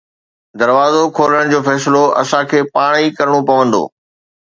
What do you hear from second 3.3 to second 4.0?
پوندو.